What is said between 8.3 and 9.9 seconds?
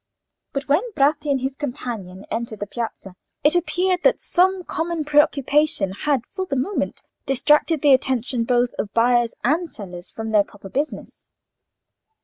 both of buyers and